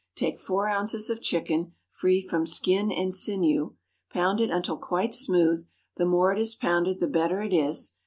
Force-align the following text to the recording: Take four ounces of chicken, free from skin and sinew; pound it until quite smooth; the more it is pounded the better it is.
Take 0.15 0.39
four 0.39 0.67
ounces 0.67 1.11
of 1.11 1.21
chicken, 1.21 1.73
free 1.91 2.23
from 2.27 2.47
skin 2.47 2.91
and 2.91 3.13
sinew; 3.13 3.75
pound 4.11 4.41
it 4.41 4.49
until 4.49 4.77
quite 4.77 5.13
smooth; 5.13 5.63
the 5.95 6.05
more 6.07 6.33
it 6.33 6.39
is 6.39 6.55
pounded 6.55 6.99
the 6.99 7.07
better 7.07 7.43
it 7.43 7.53
is. 7.53 7.93